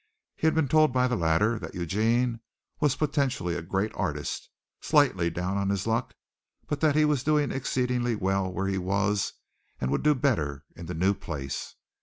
He 0.35 0.47
had 0.47 0.55
been 0.55 0.67
told 0.67 0.91
by 0.91 1.07
the 1.07 1.15
latter 1.15 1.59
that 1.59 1.75
Eugene 1.75 2.39
was 2.79 2.95
potentially 2.95 3.53
a 3.53 3.61
great 3.61 3.91
artist, 3.93 4.49
slightly 4.81 5.29
down 5.29 5.57
on 5.57 5.69
his 5.69 5.85
luck, 5.85 6.15
but 6.65 6.79
that 6.79 6.95
he 6.95 7.05
was 7.05 7.21
doing 7.21 7.51
exceedingly 7.51 8.15
well 8.15 8.51
where 8.51 8.65
he 8.65 8.79
was 8.79 9.33
and 9.79 9.91
would 9.91 10.01
do 10.01 10.15
better 10.15 10.65
in 10.75 10.87
the 10.87 10.95
new 10.95 11.13
place. 11.13 11.75